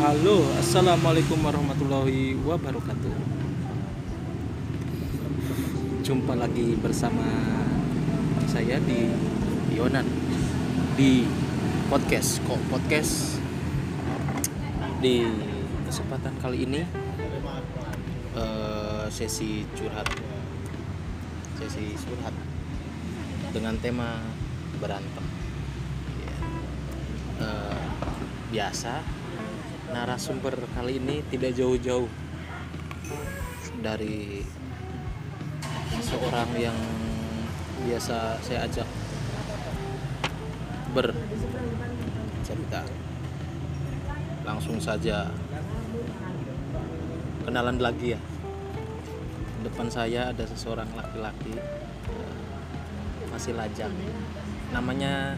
Halo, 0.00 0.48
assalamualaikum 0.56 1.36
warahmatullahi 1.44 2.32
wabarakatuh. 2.40 3.12
Jumpa 6.00 6.40
lagi 6.40 6.72
bersama 6.80 7.20
saya 8.48 8.80
di 8.80 9.12
Yonan 9.76 10.08
di 10.96 11.28
podcast 11.92 12.40
kok 12.48 12.56
podcast 12.72 13.44
di 15.04 15.28
kesempatan 15.84 16.32
kali 16.40 16.64
ini 16.64 16.80
eh, 18.40 19.04
sesi 19.12 19.68
curhat 19.76 20.08
sesi 21.60 21.92
curhat 22.08 22.32
dengan 23.52 23.76
tema 23.76 24.16
berantem 24.80 25.28
Ya. 26.24 26.36
Eh, 27.44 27.84
biasa 28.48 29.19
narasumber 29.90 30.54
kali 30.78 31.02
ini 31.02 31.18
tidak 31.34 31.58
jauh-jauh 31.58 32.06
dari 33.82 34.46
seorang 35.98 36.50
yang 36.54 36.78
biasa 37.82 38.38
saya 38.38 38.66
ajak 38.70 38.88
bercerita. 40.94 42.82
Langsung 44.46 44.78
saja. 44.78 45.30
Kenalan 47.46 47.82
lagi 47.82 48.14
ya. 48.14 48.20
Depan 49.60 49.90
saya 49.90 50.30
ada 50.32 50.44
seseorang 50.46 50.88
laki-laki 50.94 51.56
eh, 51.56 52.34
masih 53.32 53.58
lajang. 53.58 53.92
Namanya 54.70 55.34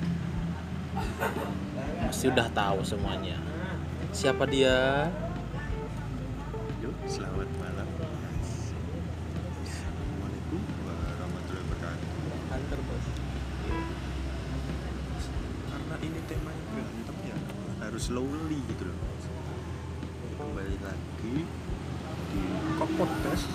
sudah 2.13 2.53
tahu 2.53 2.85
semuanya 2.85 3.52
siapa 4.13 4.45
dia 4.45 5.09
Yuk, 6.85 6.93
selamat 7.09 7.49
malam. 7.57 7.89
Assalamualaikum 9.65 10.61
warahmatullahi 10.85 11.65
wabarakatuh. 11.65 12.11
Hunter 12.53 12.81
bos 12.85 13.07
Karena 15.73 15.97
ini 16.05 16.21
temanya 16.29 16.65
berantem 16.77 17.17
ya, 17.25 17.37
harus 17.89 18.03
slowly 18.13 18.61
gitu 18.69 18.93
loh. 18.93 18.99
Kembali 20.37 20.77
lagi 20.85 21.37
di 22.35 22.43
Kok 22.77 22.91
Podcast 23.01 23.49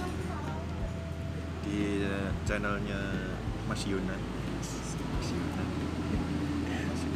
di 1.67 2.01
eh, 2.01 2.33
channelnya 2.49 3.29
Mas 3.69 3.85
Yunan. 3.85 4.21
Mas 5.21 5.29
Yunan. 5.29 5.69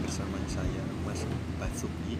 Bersama 0.06 0.38
saya 0.46 0.84
Mas 1.08 1.26
Basuki 1.56 2.20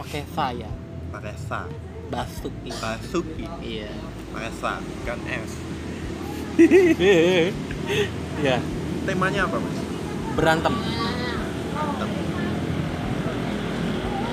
pakai 0.00 0.24
saya 0.32 0.70
pakai 1.12 1.36
sa 1.36 1.68
Basuki. 2.10 2.74
Basuki. 2.74 3.46
Iya. 3.62 3.86
Pakai 4.34 4.50
sa 4.58 4.82
bukan 4.82 5.20
S 5.30 5.52
ya 8.46 8.58
temanya 9.06 9.46
apa 9.46 9.56
mas? 9.62 9.76
berantem. 10.34 10.74
Berantem. 10.74 12.10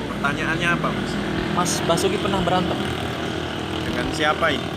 Pertanyaannya 0.09 0.69
apa 0.73 0.87
mas? 0.89 1.11
Mas 1.53 1.71
Basuki 1.85 2.17
pernah 2.17 2.41
berantem? 2.41 2.79
Dengan 3.85 4.07
siapa 4.15 4.49
ini? 4.51 4.69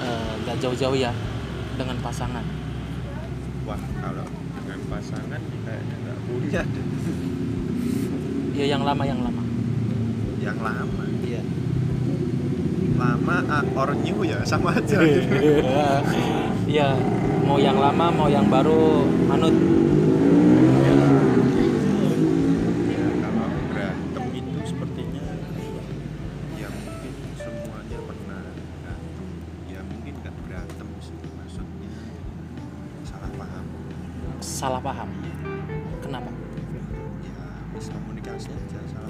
Eh, 0.00 0.32
nggak 0.46 0.56
jauh-jauh 0.62 0.96
ya 0.96 1.12
dengan 1.74 1.96
pasangan. 2.00 2.44
Wah 3.66 3.82
kalau 4.00 4.26
dengan 4.62 4.80
pasangan 4.88 5.40
kayaknya 5.66 5.96
nggak 6.04 6.18
punya 6.28 6.62
ya 8.60 8.76
yang 8.76 8.82
lama 8.84 9.04
yang 9.08 9.20
lama 9.24 9.49
Yang 10.40 10.58
lama. 10.64 11.04
Iya. 11.20 11.42
Lama 12.96 13.36
ah, 13.48 13.64
or 13.76 13.92
new 13.92 14.24
ya 14.24 14.40
sama 14.48 14.72
aja. 14.72 14.96
Gitu. 15.04 15.28
iya. 16.64 16.96
Mau 17.44 17.60
yang 17.60 17.76
lama 17.76 18.08
mau 18.08 18.28
yang 18.32 18.48
baru 18.48 19.04
manut. 19.28 19.52
Ya. 20.80 20.96
ya 22.88 23.06
kalau 23.20 23.48
berantem 23.68 24.24
itu 24.32 24.58
sepertinya 24.64 25.24
Ya 26.56 26.68
mungkin 26.72 27.12
semuanya 27.36 27.98
pernah 28.08 28.42
berantem. 28.80 29.26
Ya 29.68 29.80
mungkin 29.84 30.14
nggak 30.24 30.34
berantem 30.48 30.88
sih 31.04 31.16
Maksudnya 31.36 31.92
salah 33.04 33.30
paham. 33.36 33.64
Salah 34.40 34.80
paham? 34.80 35.08
Kenapa? 36.00 36.32
Ya 37.24 37.44
miskomunikasi 37.76 38.48
aja 38.56 38.80
salah 38.88 39.09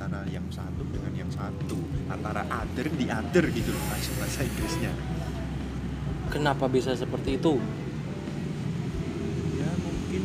antara 0.00 0.24
yang 0.32 0.48
satu 0.48 0.80
dengan 0.88 1.12
yang 1.12 1.28
satu 1.28 1.76
antara 2.08 2.40
other 2.48 2.88
di 2.96 3.04
other 3.12 3.44
gitu 3.52 3.68
loh 3.68 3.84
bahasa 3.92 4.10
bahasa 4.16 4.40
Inggrisnya. 4.48 4.92
Kenapa 6.32 6.64
bisa 6.72 6.96
seperti 6.96 7.36
itu? 7.36 7.60
Ya 9.60 9.70
mungkin 9.76 10.22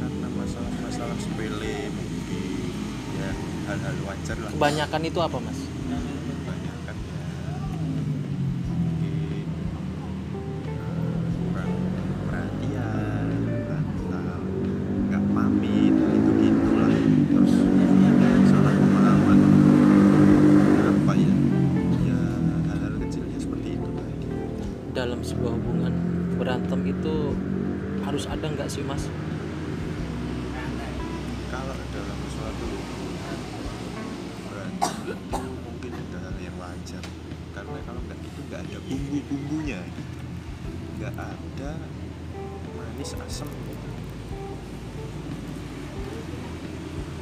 karena 0.00 0.28
masalah-masalah 0.32 1.18
sepele 1.20 1.92
mungkin 1.92 2.72
ya 3.20 3.30
hal-hal 3.68 3.96
wajar 4.08 4.36
lah. 4.40 4.50
Kebanyakan 4.56 5.02
itu 5.04 5.20
apa 5.20 5.36
mas 5.36 5.58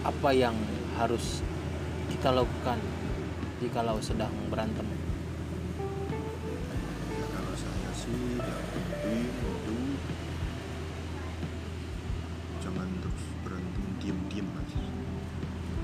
apa 0.02 0.30
yang 0.30 0.54
harus 0.94 1.40
kita 2.10 2.30
lakukan 2.30 2.78
jikalau 3.58 3.98
sedang 3.98 4.34
berantem? 4.50 4.82
Ya 7.08 7.26
kalau 7.30 7.54
saya 7.54 7.90
sih 7.94 8.12
yang 8.34 8.62
penting 8.68 9.30
itu 9.30 9.76
jangan 12.58 12.88
terus 12.98 13.22
berantem 13.42 13.84
diem-diem 13.98 14.46
mas 14.48 14.72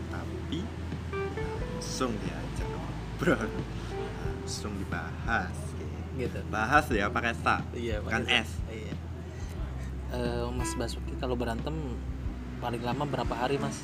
tapi 0.08 0.60
langsung 1.78 2.12
diajak 2.18 2.68
ngobrol. 2.68 3.46
Langsung 4.42 4.72
dibahas 4.76 5.54
gitu. 6.14 6.38
Bahas 6.48 6.84
ya 6.90 7.06
pakai 7.06 7.34
tak 7.38 7.62
iya 7.72 8.02
Bukan 8.02 8.26
pakai- 8.26 8.42
S. 8.42 8.50
iya. 8.66 8.94
Eh, 10.08 10.44
mas 10.50 10.72
Basuki 10.74 11.14
kalau 11.20 11.36
berantem 11.36 11.74
paling 12.58 12.82
lama 12.82 13.04
berapa 13.04 13.34
hari 13.36 13.54
mas 13.54 13.78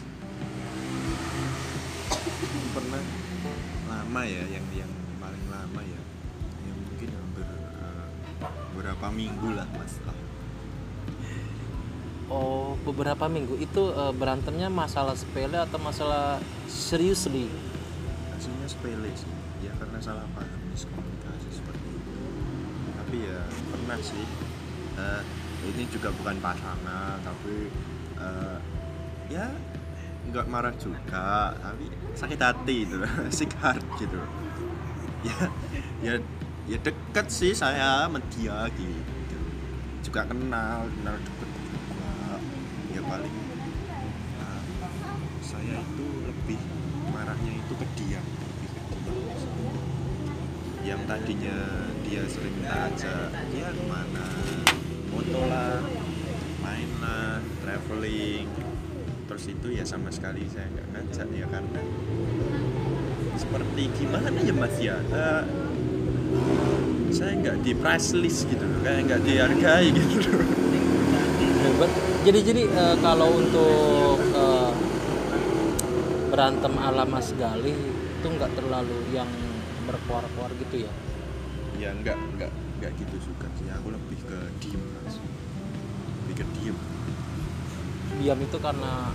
pernah 2.74 3.02
lama 3.86 4.20
ya 4.26 4.42
yang 4.50 4.66
yang 4.74 4.90
paling 5.22 5.44
lama 5.46 5.80
ya. 5.86 6.00
Yang 6.66 6.78
mungkin 6.82 7.08
hampir 7.14 7.46
eh, 7.46 8.06
beberapa 8.74 9.06
minggu 9.14 9.48
lah 9.54 9.66
mas 9.78 9.94
lah. 10.02 10.18
Oh 12.26 12.74
beberapa 12.82 13.30
minggu. 13.30 13.54
Itu 13.62 13.94
eh, 13.94 14.10
berantemnya 14.10 14.66
masalah 14.66 15.14
sepele 15.14 15.62
atau 15.62 15.78
masalah 15.78 16.42
serius 16.66 17.30
nih 17.30 17.46
aslinya 18.34 18.66
sepele 18.66 19.10
sih. 19.14 19.30
Ya 19.62 19.70
karena 19.78 20.02
salah 20.02 20.26
paham 20.34 20.60
miskomunikasi 20.74 21.48
seperti 21.54 21.88
itu. 21.94 22.12
Tapi 22.98 23.16
ya 23.22 23.40
pernah 23.70 23.98
sih. 24.02 24.24
Eh, 24.98 25.22
ini 25.64 25.88
juga 25.88 26.12
bukan 26.12 26.36
pasangan 26.42 27.22
tapi 27.24 27.72
eh, 28.18 28.58
ya 29.32 29.48
nggak 30.30 30.46
marah 30.48 30.74
juga 30.80 31.52
tapi 31.58 31.90
sakit 32.16 32.40
hati 32.40 32.76
itu 32.86 32.96
sick 33.28 33.52
heart 33.60 33.84
gitu. 34.00 34.20
Ya 35.24 35.38
ya 36.04 36.12
ya 36.68 36.78
deket 36.80 37.26
sih 37.28 37.52
saya 37.52 38.08
sama 38.08 38.20
dia 38.32 38.68
gitu. 38.76 39.38
Juga 40.04 40.28
kenal 40.28 40.88
kenal 41.00 41.16
deket 41.20 41.50
juga. 41.50 42.40
Ya 42.94 43.00
paling 43.04 43.36
eh, 44.40 44.62
saya 45.44 45.74
itu 45.80 46.06
lebih 46.28 46.60
marahnya 47.12 47.52
itu 47.58 47.72
ke 47.76 47.86
dia. 47.98 48.20
Lebih 48.20 48.68
ke 48.72 48.82
dia 49.00 49.84
yang 50.84 51.00
tadinya 51.08 51.88
dia 52.04 52.20
sering 52.28 52.52
minta 52.60 52.92
aja 52.92 53.32
dia 53.48 53.72
ke 53.72 53.84
mana? 53.88 54.28
Moto 55.08 55.40
lah 55.48 55.80
main 56.60 56.90
lah 57.00 57.40
traveling 57.64 58.63
terus 59.34 59.50
itu 59.50 59.74
ya 59.74 59.82
sama 59.82 60.14
sekali 60.14 60.46
saya 60.46 60.70
nggak 60.70 60.94
ngajak 60.94 61.26
ya 61.34 61.46
karena 61.50 61.82
seperti 63.34 63.82
gimana 63.98 64.30
ya 64.30 64.54
mas? 64.54 64.76
Ya 64.78 64.94
Eh, 65.10 65.42
saya 67.10 67.34
nggak 67.42 67.66
di 67.66 67.74
price 67.74 68.14
list 68.14 68.46
gitu 68.46 68.62
loh 68.62 68.78
kayak 68.86 69.10
nggak 69.10 69.26
dihargai 69.26 69.90
gitu 69.90 70.30
loh. 70.38 70.46
Jadi 72.22 72.38
jadi 72.46 72.62
eh, 72.62 72.96
kalau 73.02 73.34
untuk 73.34 74.22
eh, 74.22 74.70
berantem 76.30 76.74
ala 76.78 77.02
Mas 77.02 77.34
Gali 77.34 77.74
itu 77.74 78.26
nggak 78.30 78.54
terlalu 78.54 79.18
yang 79.18 79.26
berkuar-kuar 79.90 80.54
gitu 80.62 80.86
ya. 80.86 80.92
ya 81.82 81.90
nggak 81.90 82.14
nggak 82.38 82.52
nggak 82.78 82.92
gitu 83.02 83.18
suka 83.18 83.50
sih. 83.58 83.66
Aku 83.82 83.90
lebih 83.90 84.18
ke 84.30 84.38
diem 84.62 84.82
mas. 85.02 85.18
Lebih 86.22 86.34
ke 86.38 86.46
diem 86.54 86.78
Diam 88.20 88.38
itu 88.38 88.58
karena 88.62 89.10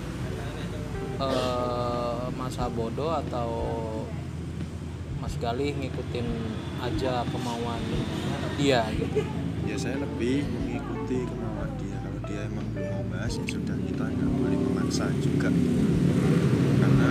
eh, 1.20 2.24
masa 2.36 2.68
bodoh 2.72 3.12
atau 3.12 3.50
Mas 5.20 5.36
Gali 5.36 5.76
ngikutin 5.76 6.26
aja 6.80 7.22
kemauan 7.28 7.82
dia 8.56 8.84
gitu. 8.96 9.20
ya 9.68 9.76
saya 9.76 10.00
lebih 10.00 10.48
mengikuti 10.48 11.28
kemauan 11.28 11.70
dia. 11.76 11.96
Kalau 12.00 12.20
dia 12.24 12.40
emang 12.48 12.66
belum 12.72 12.88
mau 12.88 13.04
bahas 13.12 13.36
ya 13.36 13.44
sudah 13.44 13.76
kita 13.84 14.04
nggak 14.08 14.30
boleh 14.40 14.56
memaksa 14.56 15.12
juga. 15.20 15.52
Karena 16.80 17.10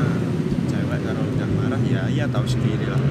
cewek 0.66 1.00
kalau 1.06 1.24
udah 1.38 1.50
marah 1.54 1.82
ya 1.86 2.04
ya 2.10 2.26
tahu 2.26 2.46
sendiri 2.50 2.90
lah 2.90 3.02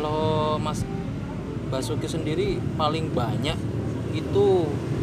Kalau 0.00 0.56
Mas 0.56 0.80
Basuki 1.68 2.08
sendiri 2.08 2.56
paling 2.80 3.12
banyak 3.12 3.52
itu 4.16 4.46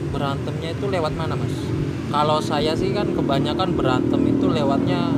berantemnya 0.09 0.73
itu 0.73 0.89
lewat 0.89 1.13
mana 1.13 1.38
Mas? 1.38 1.53
Kalau 2.09 2.41
saya 2.41 2.73
sih 2.73 2.97
kan 2.97 3.13
kebanyakan 3.13 3.77
berantem 3.77 4.25
itu 4.25 4.49
lewatnya 4.49 5.13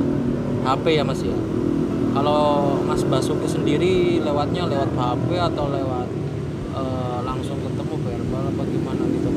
HP 0.68 1.00
ya 1.00 1.04
Mas 1.08 1.24
ya. 1.24 1.32
Kalau 2.12 2.76
Mas 2.84 3.08
Basuki 3.08 3.48
sendiri 3.48 4.20
lewatnya 4.20 4.68
lewat 4.68 4.92
HP 4.92 5.48
atau 5.48 5.72
lewat 5.72 6.08
eh, 6.76 7.18
langsung 7.24 7.56
ketemu 7.64 7.94
verbal 8.04 8.52
apa 8.52 8.62
gimana 8.68 9.02
gitu 9.16 9.30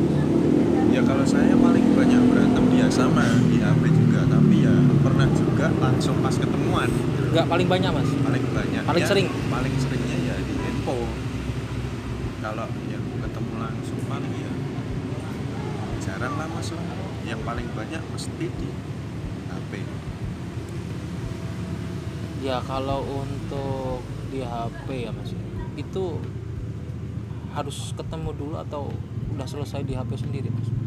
ya 0.92 1.02
kalau 1.08 1.26
saya 1.26 1.56
paling 1.56 1.88
banyak 1.96 2.22
berantem 2.30 2.64
dia 2.70 2.86
sama 2.92 3.24
di 3.48 3.64
HP 3.64 3.82
juga 3.96 4.28
tapi 4.28 4.68
ya 4.68 4.76
pernah 5.08 5.26
juga 5.40 5.72
langsung 5.80 6.20
pas 6.20 6.36
ketemuan. 6.36 6.92
Enggak 7.32 7.48
paling 7.48 7.68
banyak 7.72 7.92
Mas. 7.96 8.10
paling 8.22 8.44
banyak 8.52 8.82
Paling 8.84 9.02
ya, 9.02 9.08
sering? 9.08 9.28
paling 9.50 9.74
ya 9.74 9.84
handphone 9.84 10.03
kalau 12.54 12.70
yang 12.86 13.02
ketemu 13.18 13.54
langsung 13.58 13.98
paling 14.06 14.30
ya 14.38 14.52
jarang 16.06 16.38
lah 16.38 16.46
mas 16.54 16.70
yang 17.26 17.42
paling 17.42 17.66
banyak 17.74 17.98
mesti 18.14 18.46
di 18.46 18.70
HP 19.50 19.82
Ya 22.46 22.62
kalau 22.62 23.02
untuk 23.10 24.06
di 24.30 24.46
HP 24.46 25.10
ya 25.10 25.12
Mas 25.16 25.34
ya, 25.34 25.42
itu 25.82 26.22
harus 27.58 27.96
ketemu 27.98 28.30
dulu 28.38 28.56
atau 28.62 28.94
udah 29.34 29.48
selesai 29.50 29.82
di 29.88 29.98
HP 29.98 30.14
sendiri 30.22 30.54
Mas? 30.54 30.83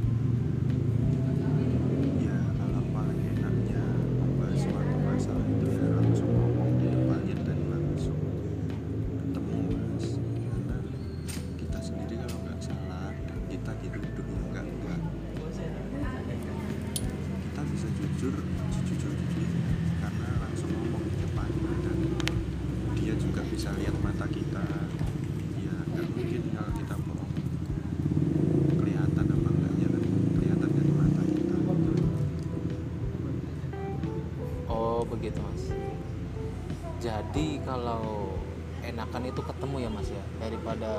Jadi 36.96 37.60
kalau 37.62 38.32
enakan 38.80 39.22
itu 39.24 39.40
ketemu 39.40 39.76
ya 39.78 39.90
Mas 39.90 40.08
ya 40.08 40.24
daripada 40.38 40.92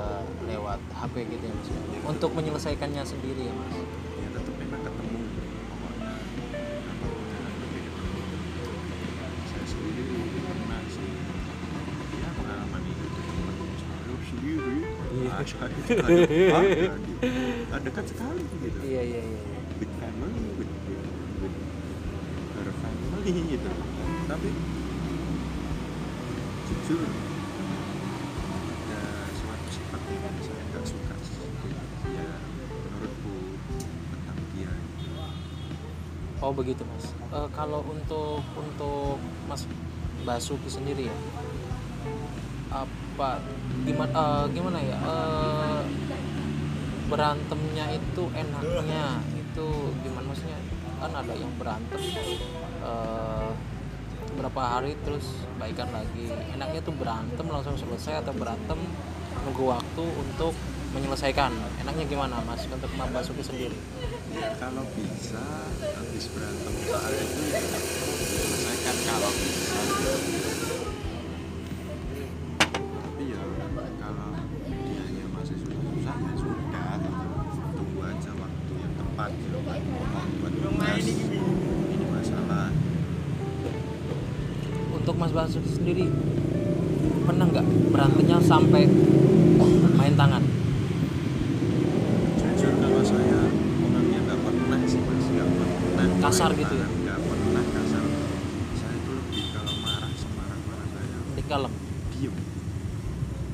lewat 0.43 0.79
HP 0.93 1.15
gitu 1.27 1.43
ya 1.43 1.53
Mas 1.53 1.69
ya. 1.69 1.79
Untuk 2.03 2.31
menyelesaikannya 2.31 3.03
sendiri 3.03 3.41
ya 3.43 3.53
Mas. 3.53 3.73
ya 3.73 3.83
tetap 4.33 4.55
enak 4.57 4.81
ketemu 4.83 5.19
pokoknya 5.67 6.13
saya 9.47 9.65
sendiri 9.65 10.03
pernah 10.37 10.81
sih 10.87 11.09
ya 12.13 12.29
pengalaman 12.33 12.81
itu 12.83 13.05
sendiri 14.27 14.75
Iya. 15.17 15.33
ada 17.67 17.79
dekat 17.81 18.05
sekali 18.05 18.43
gitu 18.59 18.77
Iya 18.79 19.01
iya 19.01 19.21
iya. 19.23 19.39
with 19.77 19.91
family 19.97 20.41
with 20.59 20.71
with, 20.85 21.03
with 21.41 21.55
her 22.55 22.69
family 22.75 23.31
gitu 23.49 23.69
tapi 24.27 24.49
jujur 26.87 27.03
ada 28.63 29.03
suatu 29.35 29.67
sifat 29.75 30.01
yang 30.07 30.39
saya 30.39 30.63
nggak 30.71 30.85
suka 30.87 31.13
ya 32.15 32.27
menurutku 32.63 33.35
tentang 34.07 34.39
dia 34.55 34.71
Oh 36.39 36.53
begitu 36.55 36.87
Mas. 36.87 37.11
Eh, 37.33 37.49
kalau 37.51 37.83
untuk 37.91 38.39
untuk 38.55 39.19
Mas 39.51 39.67
Basuki 40.23 40.71
sendiri 40.71 41.11
ya, 41.11 41.17
apa 42.71 43.43
gimana 43.83 44.13
eh, 44.15 44.45
gimana 44.55 44.79
ya 44.79 44.95
eh, 44.95 45.81
berantemnya 47.11 47.99
itu 47.99 48.23
enaknya 48.31 49.19
itu 49.35 49.67
gimana 50.07 50.23
maksudnya? 50.23 50.59
Kan 51.03 51.11
ada 51.11 51.33
yang 51.35 51.51
berantem 51.59 51.99
eh, 52.79 53.51
berapa 54.37 54.61
hari 54.61 54.93
terus 55.01 55.25
baikan 55.57 55.89
lagi. 55.89 56.29
Enaknya 56.53 56.85
tuh 56.85 56.93
berantem 56.93 57.45
langsung 57.49 57.73
selesai 57.73 58.21
atau 58.21 58.31
berantem 58.37 58.77
nunggu 59.43 59.63
waktu 59.65 60.03
untuk 60.05 60.53
menyelesaikan. 60.93 61.51
Enaknya 61.83 62.05
gimana 62.07 62.39
mas 62.45 62.63
untuk 62.69 62.87
Mas 62.95 63.09
Basuki 63.11 63.43
sendiri? 63.43 63.77
Ya 64.37 64.53
kalau 64.61 64.85
bisa 64.93 65.41
habis 65.81 66.25
berantem 66.31 66.73
saat 66.85 67.13
itu 67.17 67.41
sendiri. 85.87 86.11
Pernah 87.23 87.47
nggak 87.47 87.65
berantemnya 87.95 88.43
sampai 88.43 88.83
main 89.95 90.13
tangan? 90.19 90.43
Jujur 92.35 92.75
kalau 92.75 92.99
saya 93.07 93.39
orangnya 93.87 94.19
nggak 94.27 94.39
pernah 94.43 94.79
sih 94.83 94.99
mas. 94.99 95.27
Nggak 95.31 95.47
pernah. 95.47 96.07
Kasar 96.27 96.51
gitu 96.59 96.75
ya? 96.75 96.87
nggak 96.91 97.19
pernah 97.23 97.63
kasar. 97.71 98.03
Saya 98.75 98.93
itu 98.99 99.11
lebih 99.15 99.43
kalau 99.55 99.73
marah 99.79 100.11
semarah 100.11 100.59
marah 100.67 100.87
saya. 100.91 101.17
Di 101.39 101.43
kalem? 101.47 101.73
Diem. 102.11 102.35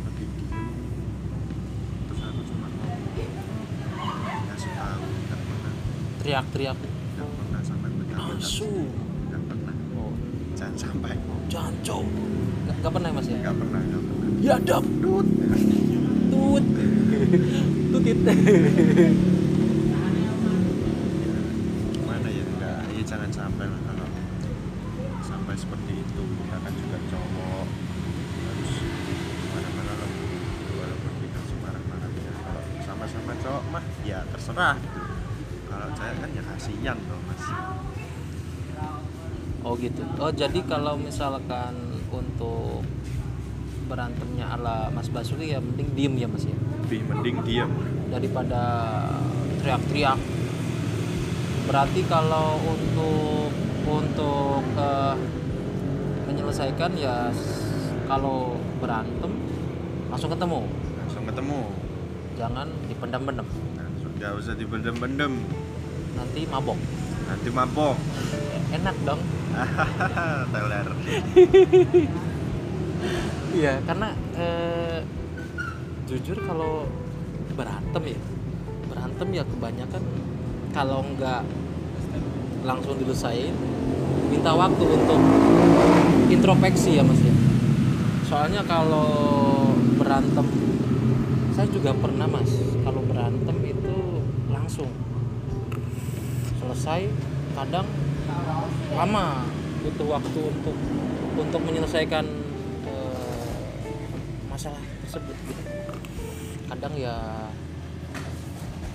Lebih 0.09 0.27
diem. 0.33 0.65
Terus 2.09 2.21
aku 2.25 2.41
cuma 2.49 2.67
ngomong 2.73 4.43
kasih 4.49 4.71
tahu 4.73 5.05
nggak 5.05 5.37
pernah. 5.37 5.71
Teriak-teriak. 6.17 6.77
Nggak 6.81 7.29
pernah 7.29 7.61
sampai 7.61 7.89
benar 7.93 8.17
asu 8.41 8.89
nggak 9.29 9.43
pernah 9.45 9.75
oh 10.01 10.13
jangan 10.73 10.97
sampai. 10.97 11.13
Jancok 11.51 12.05
nggak, 12.63 12.75
nggak 12.81 12.91
pernah 12.91 13.09
ya 13.09 13.15
mas 13.15 13.27
ya? 13.29 13.37
Nggak 13.37 13.55
pernah 13.61 13.81
nggak 13.81 14.01
pernah. 14.01 14.27
Ya 14.41 14.55
dap. 14.59 14.85
Dut. 15.01 15.27
tut. 16.33 16.65
Tutit 17.93 18.17
gimana 21.93 22.27
ya? 22.27 22.43
Nggak 22.57 22.79
ya 22.89 23.01
jangan 23.05 23.29
sampai 23.29 23.65
lah 23.69 23.81
kalau 23.85 24.07
sampai 25.21 25.53
seperti 25.53 25.93
itu. 26.01 26.23
Kita 26.25 26.57
kan 26.57 26.73
juga 26.73 26.97
cowok. 27.13 27.67
Harus 28.43 28.73
marah-marah 29.53 29.95
lembut 30.01 30.31
walaupun 30.73 31.13
kita 31.21 31.39
marah-marahnya 31.61 32.31
mah 33.69 33.85
ya 34.01 34.25
terserah 34.33 34.75
gitu. 34.81 35.01
Kalau 35.69 35.89
saya 35.97 36.13
kan 36.17 36.29
ya 36.33 36.43
kasihan 36.45 36.97
loh 37.09 37.21
mas 37.25 37.45
Oh 39.63 39.79
gitu. 39.79 40.03
Oh 40.19 40.27
jadi 40.29 40.59
kalau 40.67 40.99
misalkan 40.99 41.71
untuk 42.11 42.83
berantemnya 43.87 44.47
ala 44.53 44.91
Mas 44.91 45.07
Basuki 45.07 45.51
ya 45.51 45.59
mending 45.59 45.89
diem 45.95 46.13
ya 46.19 46.27
Mas 46.27 46.43
ya 46.47 46.55
lebih 46.83 47.09
mending 47.09 47.37
diam 47.47 47.71
daripada 48.11 48.61
teriak-teriak. 49.63 50.19
Berarti 51.65 52.01
kalau 52.11 52.59
untuk 52.59 53.49
untuk 53.87 54.61
eh, 54.77 55.15
menyelesaikan 56.27 56.91
ya 56.99 57.31
kalau 58.05 58.59
berantem 58.83 59.31
langsung 60.11 60.29
ketemu, 60.29 60.61
langsung 61.01 61.23
ketemu 61.25 61.59
jangan 62.37 62.67
dipendam-pendam. 62.85 63.47
langsung 63.79 64.11
nggak 64.19 64.31
usah 64.37 64.53
dibendem-bendem 64.53 65.33
Nanti 66.13 66.45
mabok. 66.45 66.77
nanti 67.25 67.49
mabok 67.49 67.95
Enak 68.73 68.95
dong. 69.05 69.21
Teler 70.53 70.87
Iya, 73.53 73.77
karena 73.85 74.09
eh, 74.33 75.05
jujur 76.09 76.41
kalau 76.41 76.89
berantem 77.53 78.17
ya, 78.17 78.19
berantem 78.89 79.27
ya 79.29 79.43
kebanyakan 79.45 80.03
kalau 80.73 81.05
nggak 81.13 81.45
langsung 82.65 82.97
diselesain, 82.97 83.53
minta 84.33 84.57
waktu 84.57 84.83
untuk 84.87 85.21
introspeksi 86.33 86.97
ya 86.97 87.03
mas 87.05 87.21
ya. 87.21 87.35
Soalnya 88.25 88.65
kalau 88.65 89.69
berantem, 90.01 90.49
saya 91.53 91.69
juga 91.69 91.93
pernah 91.93 92.25
mas, 92.25 92.49
kalau 92.81 93.05
berantem 93.05 93.57
itu 93.61 93.95
langsung 94.49 94.89
selesai, 96.57 97.05
kadang 97.53 97.85
lama. 98.93 99.45
Butuh 99.83 100.07
waktu 100.07 100.39
untuk 100.47 100.77
untuk 101.35 101.61
menyelesaikan 101.65 102.25
eh, 102.87 103.83
masalah 104.47 104.79
tersebut 105.03 105.35
gitu. 105.49 105.61
kadang 106.71 106.93
ya 106.97 107.15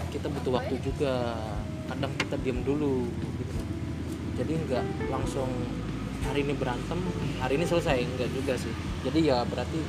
kita 0.08 0.26
butuh 0.32 0.52
waktu 0.58 0.74
juga. 0.80 1.36
Kadang 1.88 2.12
kita 2.20 2.36
diam 2.44 2.60
dulu 2.64 3.08
gitu. 3.40 3.58
Jadi 4.36 4.52
nggak 4.68 4.84
langsung 5.08 5.48
hari 6.28 6.44
ini 6.44 6.54
berantem 6.56 7.00
hari 7.40 7.56
ini 7.56 7.64
selesai. 7.64 8.04
Enggak 8.04 8.30
juga 8.32 8.54
sih. 8.56 8.72
Jadi 9.04 9.28
ya 9.28 9.44
berarti 9.44 9.80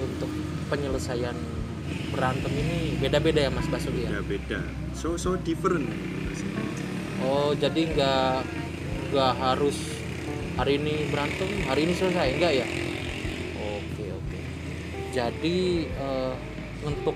untuk 0.00 0.30
penyelesaian 0.68 1.36
berantem 2.12 2.52
ini 2.54 2.96
beda-beda 2.98 3.46
ya 3.46 3.50
mas 3.52 3.68
Basuki 3.68 4.06
ya? 4.06 4.10
Beda 4.10 4.24
beda. 4.24 4.60
So 4.96 5.16
so 5.20 5.36
different. 5.40 5.90
Oh 7.24 7.56
jadi 7.56 7.80
nggak 7.94 8.63
nggak 9.14 9.38
harus 9.38 9.78
hari 10.58 10.74
ini 10.74 11.06
berantem? 11.06 11.46
Hari 11.70 11.86
ini 11.86 11.94
selesai? 11.94 12.34
Enggak 12.34 12.50
ya? 12.50 12.66
Oke 13.78 14.10
oke. 14.10 14.38
Jadi 15.14 15.86
eh, 15.86 16.34
untuk 16.82 17.14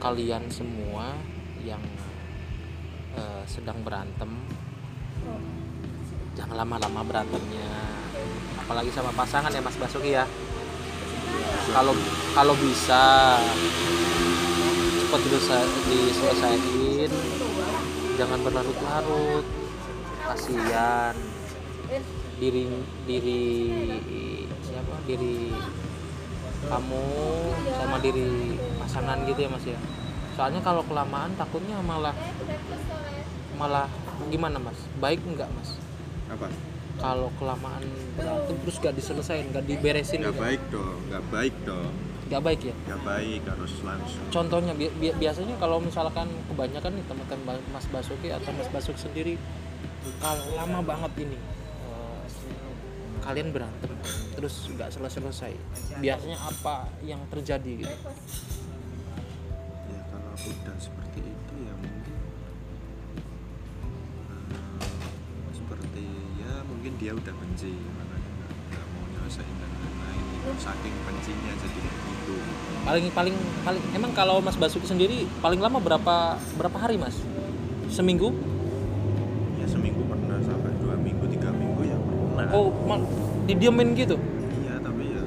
kalian 0.00 0.48
semua 0.48 1.12
yang 1.60 1.84
eh, 3.20 3.44
sedang 3.44 3.84
berantem 3.84 4.32
jangan 6.32 6.56
lama-lama 6.64 7.04
berantemnya. 7.04 8.00
Apalagi 8.64 8.88
sama 8.96 9.12
pasangan 9.12 9.52
ya 9.52 9.60
Mas 9.60 9.76
Basuki 9.76 10.16
ya. 10.16 10.24
Kalau 11.68 11.92
kalau 12.32 12.56
bisa 12.56 13.36
cepat 15.04 15.20
diselesa- 15.20 15.72
diselesaikan. 15.84 17.12
Jangan 18.16 18.40
berlarut-larut 18.40 19.59
kasihan. 20.30 21.14
Diri 22.38 22.64
diri 23.04 23.42
siapa? 24.62 24.94
Diri 25.04 25.50
kamu 26.60 27.04
sama 27.74 27.96
diri 27.98 28.56
pasangan 28.78 29.18
gitu 29.26 29.40
ya 29.42 29.50
mas 29.50 29.64
ya? 29.66 29.78
Soalnya 30.38 30.60
kalau 30.62 30.86
kelamaan 30.86 31.34
takutnya 31.34 31.76
malah 31.82 32.14
malah 33.58 33.90
gimana 34.30 34.56
mas? 34.62 34.78
Baik 35.02 35.20
nggak 35.26 35.50
mas? 35.50 35.76
Apa? 36.30 36.46
Kalau 37.00 37.32
kelamaan 37.40 37.80
berantem 38.12 38.56
terus 38.60 38.76
gak 38.76 38.92
diselesain 38.92 39.48
gak 39.56 39.64
diberesin 39.64 40.20
nggak 40.20 40.36
gitu. 40.36 40.44
baik 40.44 40.62
dong 40.68 40.98
nggak 41.08 41.24
baik 41.32 41.54
dong. 41.64 41.92
Nggak 42.28 42.42
baik 42.44 42.60
ya? 42.62 42.74
Nggak 42.86 43.02
baik 43.02 43.40
harus 43.48 43.72
langsung. 43.82 44.24
Contohnya 44.30 44.72
bi- 44.76 44.92
bi- 45.00 45.16
biasanya 45.16 45.56
kalau 45.58 45.80
misalkan 45.80 46.28
kebanyakan 46.46 46.92
nih 46.94 47.04
teman-teman 47.08 47.58
Mas 47.72 47.86
Basuki 47.90 48.28
atau 48.30 48.52
Mas 48.54 48.68
Basuki 48.70 49.00
sendiri 49.00 49.34
kalau 50.20 50.46
lama 50.56 50.80
banget 50.80 51.12
ini. 51.28 51.38
Eh, 51.38 52.24
kalian 53.20 53.52
berantem 53.52 53.92
terus 54.32 54.64
nggak 54.72 54.88
selesai-selesai 54.88 55.52
biasanya 56.00 56.40
apa? 56.40 56.88
yang 57.04 57.20
terjadi 57.28 57.84
gitu? 57.84 57.96
Ya 59.92 60.00
kalau 60.08 60.32
udah 60.32 60.76
seperti 60.80 61.20
itu 61.20 61.54
ya 61.60 61.74
mungkin 61.76 62.16
eh, 64.80 65.52
seperti 65.52 66.04
ya 66.40 66.52
mungkin 66.64 66.92
dia 66.96 67.12
udah 67.12 67.34
benci 67.36 67.76
makanya 67.76 68.30
nggak 68.72 68.86
mau 68.96 69.04
nyelesain 69.12 69.54
dan 69.60 69.68
lain-lain. 69.68 70.24
Saking 70.56 70.94
bencinya 71.04 71.52
jadi 71.60 71.78
kayak 71.84 72.00
gitu. 72.08 72.34
Paling 72.80 73.06
paling 73.12 73.36
paling 73.60 73.82
emang 73.92 74.16
kalau 74.16 74.40
Mas 74.40 74.56
Basuki 74.56 74.88
sendiri 74.88 75.28
paling 75.44 75.60
lama 75.60 75.76
berapa 75.76 76.40
berapa 76.56 76.78
hari 76.80 76.96
Mas? 76.96 77.20
Seminggu 77.92 78.32
ya 79.60 79.68
seminggu 79.68 80.00
pernah 80.08 80.40
sampai 80.40 80.72
dua 80.80 80.96
minggu 80.96 81.28
tiga 81.36 81.52
minggu 81.52 81.84
ya 81.84 81.98
pernah 82.00 82.39
oh 82.50 82.68
mal 82.86 83.00
didiemin 83.46 83.94
gitu? 83.94 84.18
Iya 84.62 84.82
tapi 84.82 85.02
ya 85.14 85.22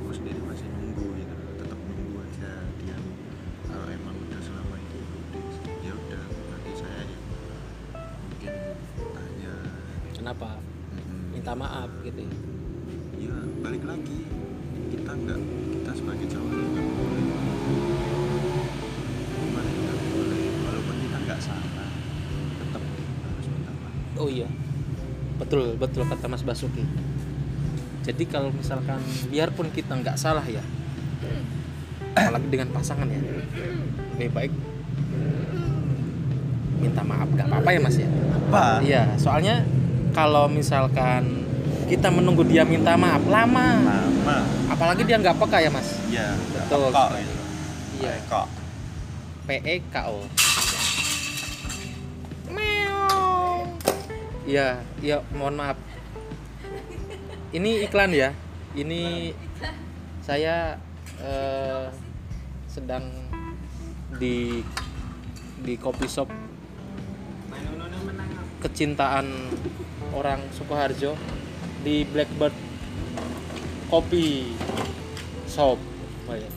aku 0.00 0.10
sendiri 0.12 0.40
masih 0.44 0.68
nunggu 0.68 1.04
gitu 1.16 1.34
tetap 1.56 1.78
nunggu 1.80 2.20
aja 2.20 2.50
dia 2.84 2.96
kalau 3.68 3.86
emang 3.88 4.16
udah 4.28 4.40
selama 4.44 4.76
itu 4.76 4.98
ya 5.84 5.92
udah 5.96 6.22
nanti 6.52 6.72
saya 6.76 7.02
ya 7.08 7.18
mungkin 8.28 8.54
tanya. 9.16 9.54
Kenapa? 10.12 10.48
Minta 11.32 11.52
maaf 11.56 11.90
gitu 12.04 12.20
ya. 12.20 12.34
ya 13.28 13.34
balik 13.64 13.84
lagi. 13.88 14.20
Kita 14.92 15.10
nggak 15.16 15.40
kita 15.72 15.92
sebagai 15.96 16.26
cowok 16.28 16.52
nggak 16.52 16.86
boleh 16.92 17.24
nggak 19.64 19.98
boleh. 20.12 20.40
Walaupun 20.64 20.96
kita 21.08 21.16
nggak 21.24 21.40
salah 21.40 21.88
tetap 22.60 22.82
harus 23.24 23.46
minta 23.48 23.72
maaf. 23.80 23.96
Oh 24.20 24.28
iya, 24.30 24.48
betul 25.36 25.74
betul 25.74 26.04
kata 26.04 26.26
Mas 26.26 26.42
Basuki. 26.42 26.84
Jadi 28.04 28.24
kalau 28.28 28.52
misalkan 28.52 29.00
biarpun 29.28 29.72
kita 29.72 29.96
nggak 29.96 30.20
salah 30.20 30.44
ya, 30.44 30.60
apalagi 32.12 32.46
dengan 32.52 32.68
pasangan 32.68 33.08
ya, 33.08 33.16
lebih 34.14 34.30
baik 34.30 34.52
minta 36.78 37.00
maaf 37.00 37.28
nggak 37.32 37.48
apa-apa 37.48 37.68
ya 37.72 37.80
Mas 37.80 37.96
ya. 37.96 38.08
apa 38.34 38.64
Iya, 38.84 39.02
soalnya 39.16 39.64
kalau 40.12 40.52
misalkan 40.52 41.48
kita 41.88 42.12
menunggu 42.12 42.44
dia 42.44 42.60
minta 42.68 42.92
maaf 42.92 43.24
lama, 43.24 43.80
lama 43.80 44.36
apalagi 44.68 45.00
dia 45.08 45.16
nggak 45.16 45.40
peka 45.40 45.64
ya 45.64 45.70
Mas. 45.72 45.88
ya 46.12 46.36
Betul. 46.52 46.92
kok 46.92 47.08
gitu 47.16 47.34
Iya, 48.04 48.12
kok 48.28 48.46
P 49.48 49.48
Iya, 54.44 54.84
iya, 55.00 55.24
mohon 55.32 55.56
maaf. 55.56 55.80
Ini 57.56 57.88
iklan 57.88 58.12
ya. 58.12 58.36
Ini 58.76 59.32
saya 60.20 60.76
eh, 61.20 61.88
sedang 62.68 63.08
di 64.20 64.60
di 65.64 65.74
kopi 65.80 66.04
shop 66.04 66.28
kecintaan 68.64 69.28
orang 70.16 70.40
Sukoharjo 70.56 71.12
di 71.84 72.08
Blackbird 72.08 72.56
Kopi 73.92 74.56
Shop. 75.44 75.76
Oh, 76.24 76.32
iya. 76.32 76.48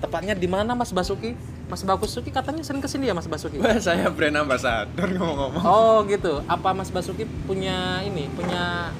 Tepatnya 0.00 0.32
di 0.32 0.48
mana 0.48 0.72
Mas 0.72 0.96
Basuki? 0.96 1.36
Mas 1.66 1.82
Basuki 1.82 2.30
katanya 2.30 2.62
sering 2.62 2.78
ke 2.78 2.86
sini 2.86 3.10
ya 3.10 3.14
Mas 3.14 3.26
Basuki? 3.26 3.58
Wah, 3.58 3.74
saya 3.76 4.06
brand 4.06 4.38
ambassador 4.38 5.08
ngomong-ngomong 5.10 5.62
Oh 5.62 6.06
gitu. 6.06 6.38
Apa 6.46 6.70
Mas 6.70 6.94
Basuki 6.94 7.26
punya 7.44 7.98
ini? 8.00 8.30
Punya 8.30 8.94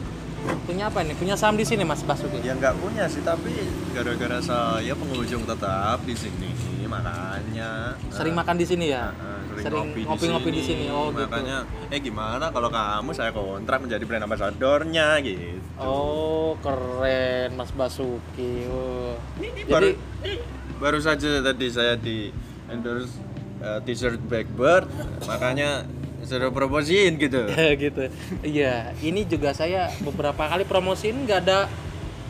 punya 0.66 0.90
apa 0.90 1.02
ini? 1.02 1.14
Punya 1.14 1.38
saham 1.38 1.54
di 1.54 1.62
sini 1.62 1.86
Mas 1.86 2.02
Basuki? 2.02 2.42
ya 2.42 2.54
nggak 2.54 2.74
punya 2.78 3.06
sih 3.06 3.22
tapi 3.22 3.54
gara-gara 3.90 4.38
saya 4.38 4.94
pengunjung 4.94 5.42
tetap 5.42 6.02
di 6.02 6.14
sini 6.14 6.50
makanya 6.86 7.94
Sering 8.10 8.34
eh, 8.34 8.38
makan 8.38 8.56
di 8.58 8.66
sini 8.66 8.86
ya? 8.90 9.10
eh, 9.10 9.58
eh, 9.58 9.62
sering, 9.62 9.90
ngopi-ngopi 10.06 10.50
di 10.54 10.62
sini. 10.62 10.84
Oh, 10.86 11.10
gitu. 11.10 11.26
makanya 11.26 11.66
eh 11.90 11.98
gimana 11.98 12.50
kalau 12.50 12.70
kamu 12.70 13.10
saya 13.10 13.30
kontrak 13.30 13.82
menjadi 13.82 14.02
brand 14.06 14.26
ambassadornya 14.26 15.18
gitu 15.22 15.58
Oh, 15.78 16.54
keren 16.62 17.54
Mas 17.54 17.70
Basuki. 17.74 18.66
Oh. 18.70 19.14
ini 19.38 19.60
Jadi 19.66 19.90
ini 20.24 20.34
baru 20.76 20.98
saja 21.00 21.40
tadi 21.42 21.66
saya 21.72 21.94
di 21.96 22.30
endorse 22.68 23.14
uh, 23.58 23.78
t-shirt 23.80 24.18
Blackbird 24.22 24.88
makanya 25.24 25.84
sudah 26.22 26.50
promosiin 26.50 27.16
gitu 27.16 27.46
gitu. 27.84 28.10
Iya, 28.42 28.90
ini 28.98 29.22
juga 29.24 29.54
saya 29.54 29.86
beberapa 30.00 30.42
kali 30.42 30.62
promosiin 30.62 31.22
nggak 31.22 31.40
ada 31.40 31.70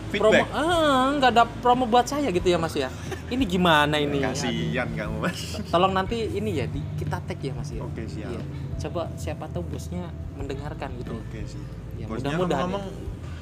promo 0.06 0.36
Feedback. 0.36 0.52
ah 0.54 1.06
nggak 1.12 1.30
ada 1.32 1.44
promo 1.60 1.84
buat 1.84 2.04
saya 2.04 2.28
gitu 2.28 2.46
ya 2.46 2.56
Mas 2.56 2.72
ya. 2.72 2.92
Ini 3.26 3.42
gimana 3.42 3.98
ini? 3.98 4.22
kasihan 4.22 4.86
kamu 4.86 5.18
mas 5.18 5.58
Tolong 5.66 5.90
nanti 5.90 6.14
ini 6.30 6.54
ya 6.54 6.66
di 6.66 6.78
kita 6.94 7.18
tag 7.20 7.40
ya 7.40 7.50
Mas 7.52 7.74
ya. 7.74 7.82
Oke, 7.82 8.06
siap. 8.06 8.30
Iya. 8.30 8.42
Coba 8.78 9.10
siapa 9.16 9.48
tahu 9.48 9.66
bosnya 9.66 10.06
mendengarkan 10.32 10.94
gitu. 10.96 11.10
oke 11.12 11.40
sih 11.42 11.58
Ya, 11.96 12.06
bosnya 12.06 12.36
mudah-mudahan 12.38 12.68
ngomong 12.70 12.84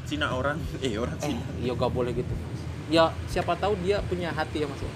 Cina 0.04 0.26
orang 0.30 0.56
eh 0.86 0.96
orang 0.96 1.18
Eh, 1.18 1.26
Cina 1.28 1.42
iya 1.58 1.72
gak 1.74 1.90
boleh 1.90 2.12
gitu 2.12 2.32
mas. 2.32 2.60
Ya 2.86 3.04
siapa 3.26 3.52
tahu 3.54 3.76
dia 3.78 4.00
punya 4.02 4.30
hati 4.30 4.62
ya 4.62 4.66
mas. 4.66 4.80
ya. 4.80 4.88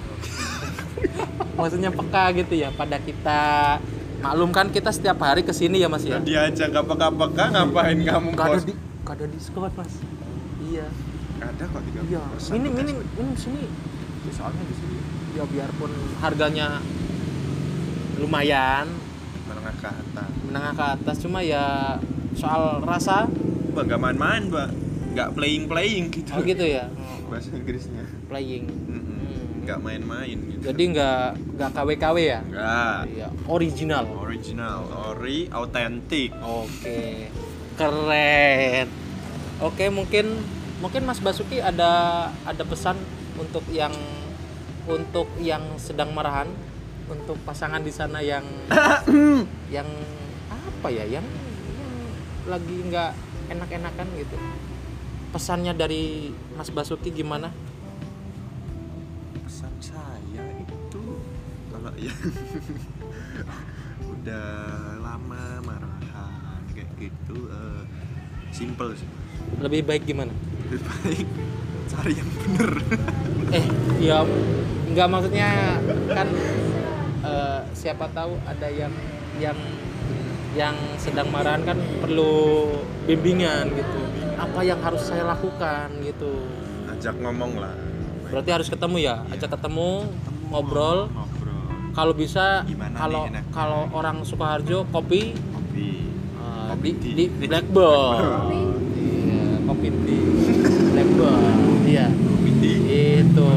Maksudnya 1.58 1.90
peka 1.90 2.24
gitu 2.34 2.54
ya 2.54 2.68
pada 2.74 2.98
kita. 3.02 3.42
Maklum 4.18 4.50
kan 4.50 4.66
kita 4.74 4.90
setiap 4.90 5.22
hari 5.22 5.46
ke 5.46 5.54
sini 5.54 5.78
ya 5.78 5.86
mas 5.86 6.02
ya. 6.02 6.18
Dia 6.18 6.50
aja 6.50 6.66
nggak 6.66 6.84
peka-peka 6.90 7.44
ngapain 7.54 7.98
kamu 8.02 8.28
Gak 8.34 8.46
ada 8.50 8.60
di 8.66 8.74
gak 9.06 9.14
ada 9.14 9.26
diskon 9.30 9.70
mas. 9.74 9.92
Iya. 10.68 10.86
ada 11.38 11.64
kok 11.70 11.82
tiga 11.86 12.00
Iya. 12.02 12.22
Ini 12.50 12.68
ini 12.82 12.92
ini 12.98 13.32
sini. 13.38 13.62
Ya, 14.26 14.32
soalnya 14.34 14.62
di 14.66 14.74
sini 14.74 14.98
ya 15.38 15.46
biarpun 15.46 15.92
harganya 16.18 16.82
lumayan 18.18 18.90
menengah 19.46 19.74
ke 19.78 19.86
atas 19.86 20.30
menengah 20.42 20.72
ke 20.74 20.84
atas 20.98 21.16
cuma 21.22 21.38
ya 21.46 21.94
soal 22.34 22.82
rasa 22.82 23.30
mbak 23.70 23.86
nggak 23.86 24.00
main-main 24.02 24.42
mbak 24.50 24.68
nggak 25.14 25.28
playing 25.38 25.70
playing 25.70 26.10
gitu 26.10 26.34
oh 26.34 26.42
gitu 26.42 26.64
ya 26.66 26.90
bahasa 27.28 27.48
Inggrisnya. 27.54 28.04
Playing. 28.26 28.66
Mm-mm. 28.66 29.04
Hmm. 29.04 29.46
nggak 29.68 29.84
main-main 29.84 30.38
gitu. 30.48 30.64
Jadi 30.72 30.82
nggak 30.96 31.28
nggak 31.60 31.70
KW 31.76 31.88
KW 32.00 32.16
ya? 32.24 32.40
Nggak. 32.40 33.00
Iya 33.12 33.28
original. 33.52 34.04
Original. 34.16 34.80
Ori 35.12 35.44
autentik 35.52 36.32
Oke, 36.40 37.28
keren. 37.76 38.88
Oke, 39.60 39.92
mungkin 39.92 40.40
mungkin 40.80 41.02
Mas 41.04 41.20
Basuki 41.20 41.60
ada 41.60 41.92
ada 42.48 42.62
pesan 42.64 42.96
untuk 43.36 43.62
yang 43.68 43.92
untuk 44.88 45.28
yang 45.42 45.76
sedang 45.76 46.16
marahan, 46.16 46.48
untuk 47.12 47.36
pasangan 47.44 47.84
di 47.84 47.92
sana 47.92 48.24
yang 48.24 48.46
yang 49.76 49.88
apa 50.48 50.88
ya, 50.88 51.04
yang, 51.04 51.26
yang 51.76 51.94
lagi 52.48 52.76
nggak 52.88 53.12
enak-enakan 53.52 54.06
gitu. 54.16 54.36
Pesannya 55.28 55.72
dari 55.72 56.32
Mas 56.56 56.68
Basuki 56.68 57.12
gimana? 57.12 57.48
pesan 59.38 59.72
saya 59.80 60.44
itu 60.60 61.02
kalau 61.72 61.92
yang 61.96 62.12
udah 64.12 64.48
lama 65.00 65.42
marahan 65.64 66.60
kayak 66.70 66.90
gitu 67.00 67.48
eh, 67.48 67.82
simple 68.52 68.92
sih 68.92 69.08
Lebih 69.56 69.88
baik 69.88 70.04
gimana? 70.04 70.30
lebih 70.68 70.84
baik 70.84 71.28
cari 71.88 72.12
yang 72.12 72.28
bener 72.28 72.70
eh 73.56 73.64
ya 73.98 74.20
nggak 74.92 75.08
maksudnya 75.08 75.80
kan 76.12 76.28
eh, 77.24 77.60
siapa 77.72 78.04
tahu 78.12 78.36
ada 78.44 78.68
yang 78.68 78.92
yang 79.40 79.56
yang 80.52 80.76
sedang 81.00 81.32
marahan 81.32 81.64
kan 81.64 81.80
perlu 82.04 82.68
bimbingan 83.08 83.72
gitu 83.72 84.00
apa 84.38 84.60
yang 84.62 84.78
harus 84.78 85.02
saya 85.02 85.26
lakukan 85.26 85.90
gitu. 86.00 86.46
Ajak 86.88 87.18
ngomong 87.18 87.58
lah. 87.58 87.74
Berarti 88.28 88.50
harus 88.50 88.68
ketemu 88.68 88.96
ya? 89.00 89.16
Ajak 89.28 89.50
ketemu 89.50 90.06
ngobrol. 90.48 91.10
ngobrol. 91.10 91.66
Kalau 91.90 92.14
bisa 92.14 92.62
Gimana 92.62 92.94
kalau 92.94 93.22
kalau 93.50 93.80
orang 93.90 94.22
Sukoharjo 94.22 94.86
kopi. 94.88 95.34
Kopi. 95.34 95.88
Eh, 96.38 96.66
Kopi 96.70 96.88
di, 96.94 97.10
di- 97.12 97.32
di 97.34 97.46
Blackbird 97.46 98.46
iya 98.94 99.58
kopi 99.66 99.88
di 99.92 100.16
Blackbird 100.94 101.82
iya. 101.84 102.06
Kopi 102.06 102.50
di 102.56 102.72
itu. 103.18 103.50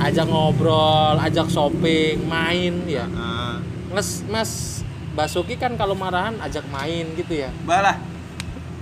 Ajak 0.00 0.26
ngobrol 0.26 1.16
ajak 1.18 1.48
shopping 1.48 2.24
main 2.24 2.84
ya. 2.84 3.04
Ah, 3.12 3.56
mas 3.90 4.24
mas 4.26 4.80
Basuki 5.14 5.54
kan 5.54 5.78
kalau 5.78 5.94
marahan 5.94 6.34
ajak 6.42 6.66
main 6.68 7.06
gitu 7.14 7.38
ya? 7.38 7.50
Balah 7.62 7.94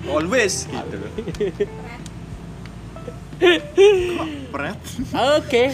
always 0.09 0.67
gitu. 0.67 0.99
Pret. 4.51 4.79
Oke 5.39 5.65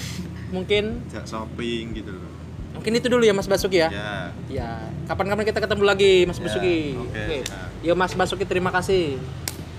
mungkin. 0.49 1.05
Ajak 1.12 1.25
shopping 1.29 1.93
gitu. 1.97 2.12
Loh 2.17 2.38
mungkin 2.79 2.95
itu 2.95 3.11
dulu 3.11 3.27
ya 3.27 3.35
Mas 3.35 3.51
Basuki 3.51 3.83
ya? 3.83 3.91
Ya. 3.91 4.12
Ya 4.47 4.71
kapan-kapan 5.11 5.43
kita 5.51 5.59
ketemu 5.59 5.83
lagi 5.83 6.23
Mas 6.31 6.38
Ya, 6.38 6.47
Basuki. 6.47 6.95
oke, 6.95 7.37
siap. 7.43 7.69
Yo 7.83 7.93
Mas 7.99 8.14
Basuki 8.14 8.47
terima 8.47 8.71
kasih. 8.71 9.19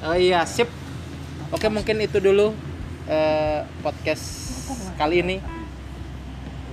Oh 0.03 0.19
iya 0.19 0.43
sip. 0.43 0.67
Oke 1.49 1.71
mungkin 1.71 1.95
itu 2.03 2.19
dulu 2.19 2.51
eh, 3.07 3.63
podcast 3.79 4.27
kali 4.99 5.23
ini. 5.23 5.37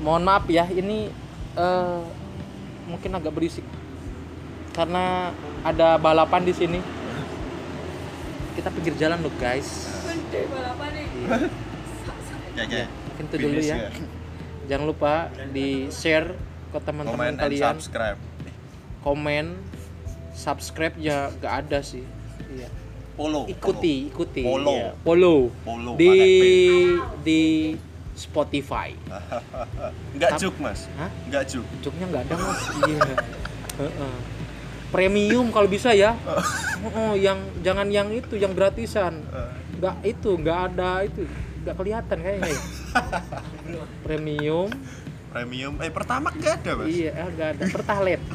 Mohon 0.02 0.22
maaf 0.26 0.44
ya 0.50 0.66
ini 0.66 1.14
eh, 1.54 2.00
mungkin 2.90 3.10
agak 3.14 3.30
berisik. 3.30 3.64
Karena 4.74 5.30
ada 5.62 5.94
balapan 5.94 6.42
di 6.42 6.52
sini 6.52 6.78
kita 8.56 8.68
pinggir 8.72 8.94
jalan 8.96 9.20
loh 9.20 9.34
guys. 9.36 9.92
Ya 12.56 12.64
ya 12.64 12.88
mungkin 13.16 13.24
itu 13.32 13.36
dulu 13.48 13.60
ya. 13.64 13.76
jangan 14.68 14.84
lupa 14.92 15.32
di 15.52 15.88
share 15.88 16.36
ke 16.72 16.76
comment 16.76 16.84
teman-teman 17.08 17.32
and 17.32 17.40
kalian. 17.40 17.64
subscribe. 17.76 18.18
Komen 19.00 19.46
subscribe 20.36 20.94
ya 21.00 21.32
gak 21.40 21.68
ada 21.68 21.80
sih. 21.80 22.04
Iya. 22.52 22.68
Follow 23.16 23.48
ikuti 23.48 24.12
ikuti. 24.12 24.44
Follow. 24.44 24.76
Iya, 24.76 24.90
follow. 25.00 25.38
Follow, 25.64 25.94
di 25.96 26.12
di 27.24 27.42
Spotify. 28.12 28.92
Nggak 30.16 30.30
juk 30.36 30.56
mas. 30.60 30.88
Hah? 31.00 31.08
nggak 31.32 31.44
juk. 31.48 31.64
Joknya 31.80 32.04
nggak 32.12 32.22
ada 32.28 32.34
mas. 32.36 32.60
Iya. 32.84 33.00
Heeh. 33.80 34.16
Premium 34.90 35.50
kalau 35.50 35.66
bisa 35.66 35.90
ya. 35.92 36.14
Heeh, 36.86 37.12
yang 37.24 37.38
jangan 37.64 37.88
yang 37.90 38.08
itu 38.14 38.38
yang 38.38 38.54
gratisan. 38.54 39.24
Nggak 39.76 39.96
itu 40.06 40.30
nggak 40.38 40.58
ada 40.72 41.04
itu 41.04 41.26
nggak 41.66 41.74
kelihatan 41.74 42.18
kayaknya. 42.22 42.54
Ya 43.66 43.84
premium. 44.06 44.70
Premium 45.34 45.74
eh 45.82 45.92
pertama 45.92 46.30
nggak 46.32 46.54
ada 46.62 46.70
mas? 46.78 46.86
Iya 46.88 47.10
ah, 47.18 47.28
nggak 47.34 47.48
ada. 47.58 47.64
Pertalet. 47.74 48.20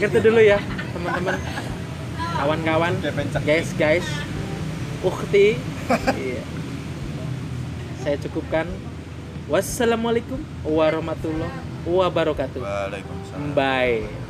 Gitu 0.00 0.16
dulu 0.22 0.40
ya 0.40 0.58
teman-teman. 0.94 1.36
Kawan-kawan. 2.16 2.92
Guys 3.44 3.70
guys. 3.76 4.06
Ukti. 5.04 5.60
Iya. 6.16 6.42
saya 8.02 8.16
cukupkan. 8.24 8.66
Wassalamualaikum 9.48 10.40
warahmatullahi 10.64 11.52
wabarakatuh. 11.88 12.60
Waalaikumsalam. 12.60 13.56
Bye 13.56 14.27